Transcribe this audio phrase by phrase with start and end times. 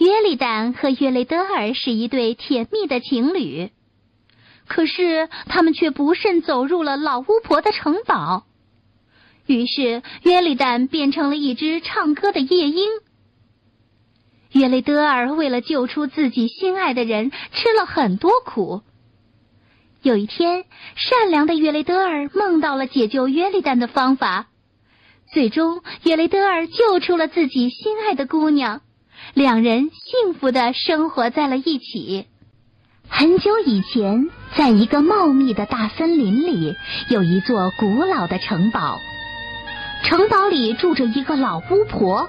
[0.00, 3.68] 约利丹和约雷德尔是一对甜蜜的情侣，
[4.66, 8.46] 可是他们却不慎走入了老巫婆的城堡。
[9.44, 12.88] 于是约利丹变成了一只唱歌的夜莺。
[14.52, 18.80] 约雷德尔为了救出自己心爱的人，吃了很多苦。
[20.00, 20.64] 有一天，
[20.96, 24.46] 善良的约雷德尔梦到了解救约利丹的方法，
[25.30, 28.80] 最终约雷德尔救出了自己心爱的姑娘。
[29.34, 32.26] 两人幸福的生活在了一起。
[33.08, 36.74] 很久以前，在一个茂密的大森林里，
[37.08, 38.98] 有一座古老的城堡。
[40.02, 42.28] 城堡里住着一个老巫婆，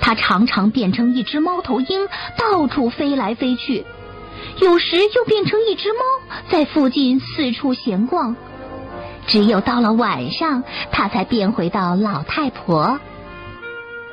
[0.00, 3.84] 她常常变成一只猫头鹰，到处飞来飞去；
[4.60, 5.98] 有时又变成一只猫，
[6.48, 8.36] 在附近四处闲逛。
[9.26, 13.00] 只有到了晚上，她才变回到老太婆。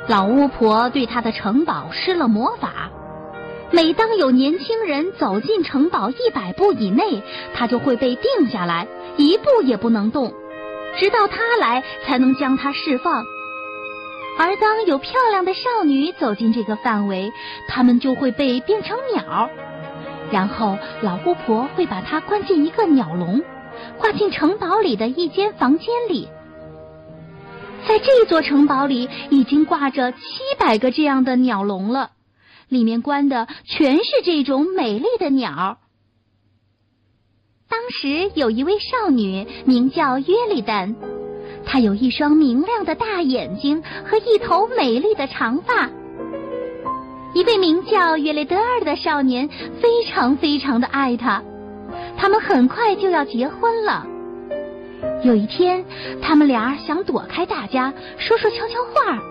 [0.07, 2.91] 老巫婆对她的城堡施了魔法，
[3.71, 7.23] 每当有年轻人走进城堡一百步以内，
[7.53, 10.33] 他就会被定下来，一步也不能动，
[10.99, 13.23] 直到他来才能将他释放。
[14.37, 17.31] 而当有漂亮的少女走进这个范围，
[17.69, 19.49] 她们就会被变成鸟，
[20.31, 23.41] 然后老巫婆会把她关进一个鸟笼，
[23.97, 26.27] 挂进城堡里的一间房间里。
[27.87, 30.19] 在这座城堡里，已经挂着七
[30.57, 32.11] 百个这样的鸟笼了，
[32.69, 35.77] 里面关的全是这种美丽的鸟。
[37.69, 40.95] 当时有一位少女，名叫约利丹，
[41.65, 45.89] 她有一双明亮的大眼睛和一头美丽的长发。
[47.33, 49.49] 一位名叫约雷德尔的少年
[49.81, 51.43] 非常非常的爱她，
[52.15, 54.07] 他们很快就要结婚了。
[55.23, 55.85] 有一天，
[56.21, 59.23] 他们俩想躲开大家，说说悄悄话，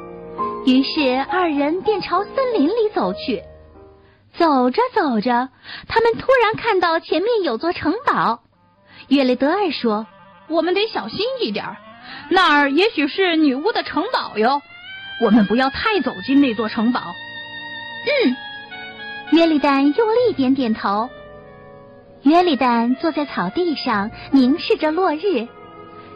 [0.65, 3.43] 于是二人便朝森林里走去。
[4.39, 5.51] 走着走着，
[5.89, 8.41] 他们突然看到前面有座城堡。
[9.09, 10.07] 约雷德尔说
[10.49, 11.77] ：“我们得小心一点，
[12.31, 14.63] 那儿也许是女巫的城堡哟。
[15.21, 17.01] 我们不要太走进那座城堡。”
[18.25, 18.37] 嗯，
[19.33, 21.11] 约里丹用力点点头。
[22.23, 25.47] 约里丹坐在草地上，凝视着落日。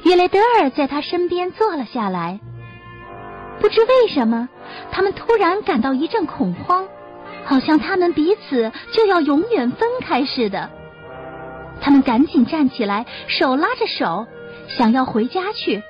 [0.06, 2.38] 约雷德尔在他身边坐了下来。
[3.60, 4.48] 不知为什么，
[4.92, 6.86] 他们突然感到一阵恐慌，
[7.44, 10.70] 好像他们彼此就要永远分开似的。
[11.80, 14.28] 他们赶紧站起来，手拉着手，
[14.78, 15.82] 想要回家去。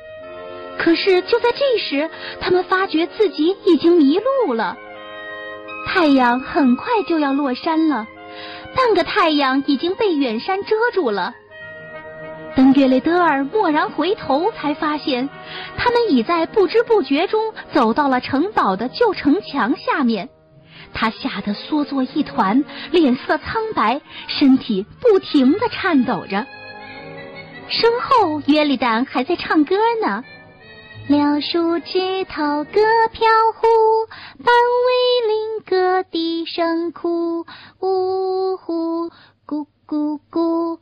[0.79, 2.09] 可是就在这时，
[2.41, 4.79] 他们发觉自己已经迷路了。
[5.87, 8.07] 太阳很快就要落山了，
[8.75, 11.35] 半个太阳已经被远山遮住了。
[12.57, 15.29] 等约雷德尔蓦然回头，才发现
[15.77, 20.31] 他们已在不知不觉中走到了城堡的旧城墙下面。
[20.95, 26.47] 他吓得缩作一团，脸色苍白，身体不停的颤抖着。
[27.69, 30.25] 身后，约里丹还在唱歌呢
[31.09, 32.81] ：“柳树枝头歌
[33.13, 33.67] 飘忽，
[34.43, 34.55] 半
[34.87, 37.45] 为林歌笛声哭，
[37.81, 39.11] 呜呼，
[39.47, 40.79] 咕咕咕。”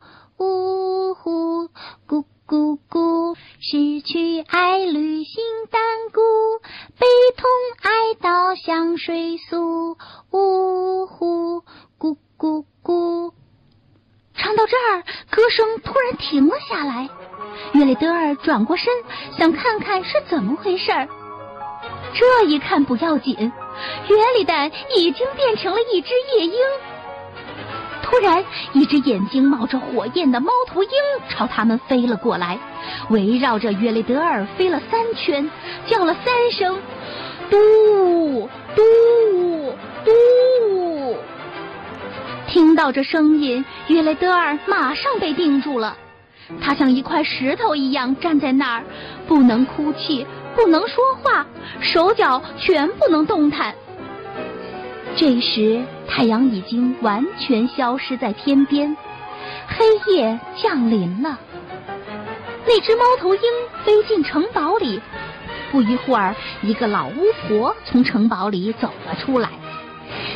[8.65, 9.95] 悼向谁诉？
[10.31, 11.61] 呜呼，
[11.99, 13.31] 咕咕咕。
[14.35, 17.07] 唱到这儿，歌声突然停了下来。
[17.73, 18.91] 约里德尔转过身，
[19.37, 21.07] 想看看是怎么回事儿。
[22.15, 26.59] 这一看不要紧，约里丹已经变成了一只夜莺。
[28.01, 28.43] 突然，
[28.73, 30.89] 一只眼睛冒着火焰的猫头鹰
[31.29, 32.57] 朝他们飞了过来，
[33.11, 35.49] 围绕着约里德尔飞了三圈，
[35.85, 36.79] 叫了三声
[37.49, 41.17] “嘟嘟嘟”。
[42.47, 45.97] 听到这声音，约雷德尔马上被定住了。
[46.61, 48.83] 他像一块石头一样站在那儿，
[49.27, 50.25] 不能哭泣，
[50.55, 51.45] 不能说话，
[51.81, 53.73] 手脚全不能动弹。
[55.17, 58.95] 这时，太阳已经完全消失在天边，
[59.67, 61.39] 黑夜降临了。
[62.67, 63.41] 那只猫头鹰
[63.83, 65.01] 飞进城堡里。
[65.75, 67.13] 不一会儿，一个老巫
[67.49, 69.49] 婆从城堡里走了出来。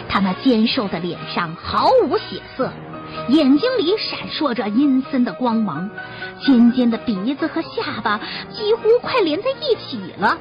[0.09, 2.73] 她那尖瘦的脸上毫无血色，
[3.29, 5.89] 眼睛里闪烁着阴森的光芒，
[6.45, 8.19] 尖尖的鼻子和下巴
[8.51, 10.37] 几乎快连在一起了。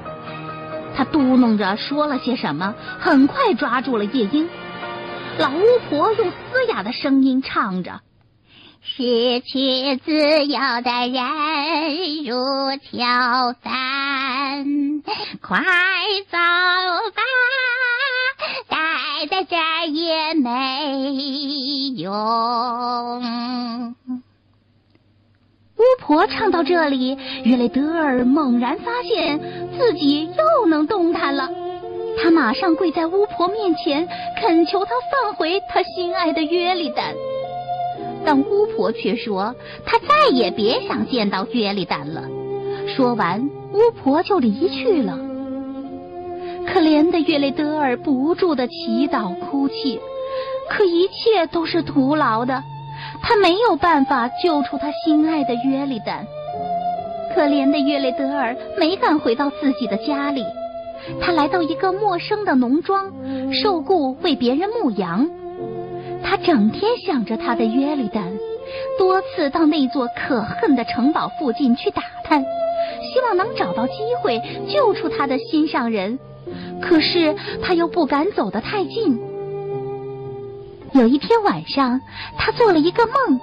[0.96, 4.48] 她嘟哝着说了些什么，很快抓住了夜莺。
[5.38, 8.00] 老巫婆用嘶哑的声音唱着。
[8.80, 10.12] 失去自
[10.46, 12.34] 由的人如
[12.90, 13.97] 乔三，
[15.40, 15.58] 快
[16.30, 16.36] 走
[17.14, 17.22] 吧，
[18.68, 18.76] 待
[19.30, 20.50] 在这儿也没
[21.96, 23.94] 用。
[25.76, 29.40] 巫婆唱到这里，约雷德尔猛然发现
[29.78, 31.48] 自己又能动弹了，
[32.22, 34.08] 他马上跪在巫婆面前，
[34.40, 37.14] 恳求她放回他心爱的约里丹。
[38.24, 39.54] 但巫婆却说
[39.86, 42.22] ：“她再也别想见到约里丹了。”
[42.98, 45.16] 说完，巫婆就离去了。
[46.66, 50.00] 可怜的约雷德尔不住的祈祷哭泣，
[50.68, 52.60] 可一切都是徒劳的。
[53.22, 56.26] 他没有办法救出他心爱的约里丹。
[57.32, 60.42] 可怜的约雷德尔没敢回到自己的家里，
[61.20, 63.12] 他来到一个陌生的农庄，
[63.52, 65.30] 受雇为别人牧羊。
[66.24, 68.24] 他整天想着他的约里丹，
[68.98, 72.44] 多次到那座可恨的城堡附近去打探，
[73.12, 76.18] 希望能找到机会救出他的心上人。
[76.80, 79.20] 可是他又不敢走得太近。
[80.92, 82.00] 有一天晚上，
[82.38, 83.40] 他做了一个梦，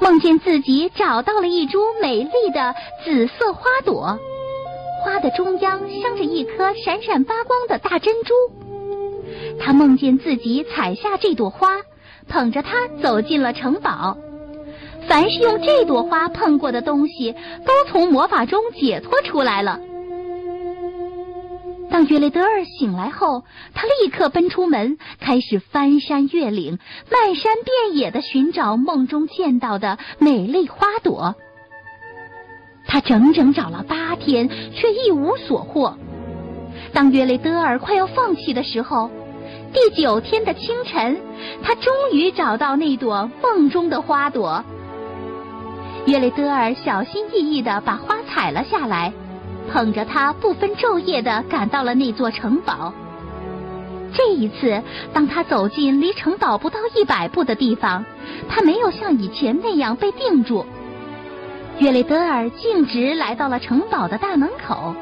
[0.00, 2.74] 梦见自己找到了一株美丽的
[3.04, 4.18] 紫色花朵，
[5.04, 8.34] 花的中央镶着一颗闪闪发光的大珍珠。
[9.60, 11.78] 他梦见自己采下这朵花。
[12.28, 14.16] 捧着它走进了城堡，
[15.10, 17.32] 凡是用这朵花碰过的东西，
[17.66, 19.80] 都从魔法中解脱出来了。
[21.90, 23.42] 当约雷德尔醒来后，
[23.74, 26.78] 他立刻奔出门，开始翻山越岭、
[27.10, 31.34] 漫山遍野的寻找梦中见到的美丽花朵。
[32.86, 35.98] 他整整找了八天，却一无所获。
[36.92, 39.10] 当约雷德尔快要放弃的时候，
[39.72, 41.20] 第九天的清晨，
[41.64, 44.64] 他终于找到那朵梦中的花朵。
[46.06, 49.12] 约雷德尔小心翼翼地把花采了下来，
[49.70, 52.92] 捧着它不分昼夜地赶到了那座城堡。
[54.12, 54.82] 这一次，
[55.12, 58.04] 当他走进离城堡不到一百步的地方，
[58.48, 60.66] 他没有像以前那样被定住。
[61.78, 64.96] 约雷德尔径直来到了城堡的大门口，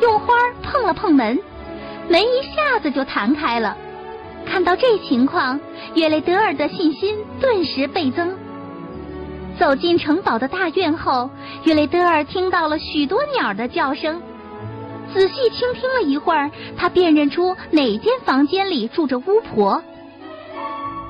[0.00, 1.38] 用花碰了碰门，
[2.08, 3.76] 门一下子就弹开了。
[4.46, 5.58] 看到这情况，
[5.94, 8.32] 约雷德尔的信心顿时倍增。
[9.58, 11.30] 走进城堡的大院后，
[11.64, 14.20] 约雷德尔听到了许多鸟的叫声。
[15.14, 19.82] 仔细倾听了一会儿，他辨认出哪间房间里住着巫婆。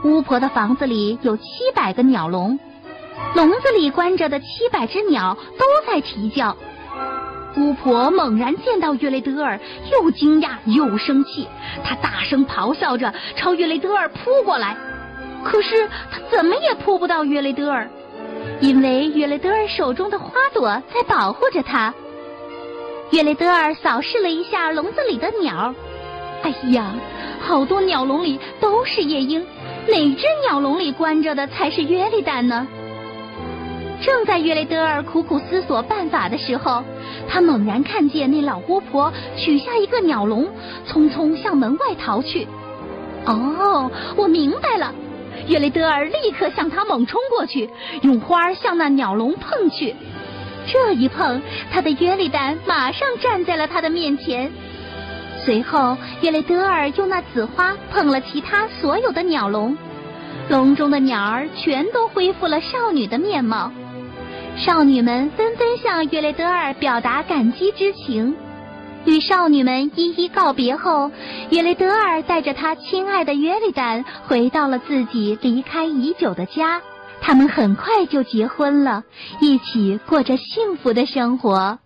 [0.05, 1.45] 巫婆的房子里有七
[1.75, 2.59] 百个鸟笼，
[3.35, 6.57] 笼子里关着的七百只鸟都在啼叫。
[7.57, 9.59] 巫婆猛然见到约雷德尔，
[9.91, 11.49] 又惊讶又生气，
[11.83, 14.77] 她大声咆哮着朝约雷德尔扑过来。
[15.43, 17.91] 可是她怎么也扑不到约雷德尔，
[18.61, 21.93] 因为约雷德尔手中的花朵在保护着他。
[23.11, 25.75] 约雷德尔扫视了一下笼子里的鸟，
[26.43, 26.95] 哎呀，
[27.41, 29.47] 好多鸟笼里都是夜莺，
[29.87, 32.67] 哪只鸟笼里关着的才是约利丹呢？
[34.03, 36.83] 正在约雷德尔苦苦思索办法的时候，
[37.29, 40.49] 他猛然看见那老巫婆取下一个鸟笼，
[40.87, 42.47] 匆匆向门外逃去。
[43.25, 44.93] 哦，我明白了！
[45.47, 47.71] 约雷德尔立刻向他猛冲过去，
[48.03, 49.95] 用花向那鸟笼碰去。
[50.67, 51.41] 这一碰，
[51.73, 54.51] 他的约利丹马上站在了他的面前。
[55.45, 59.77] 随后，约雷德尔用那紫花碰了其他所有的鸟笼，
[60.49, 63.71] 笼中的鸟儿全都恢复了少女的面貌。
[64.57, 68.35] 少女们纷纷向约雷德尔表达感激之情。
[69.07, 71.11] 与少女们一一告别后，
[71.51, 76.83] 约雷德尔带着他亲爱的约利丹回到了自己离开已久的家。
[77.21, 79.05] 他们很快就结婚了，
[79.41, 81.79] 一起过着幸福的生活。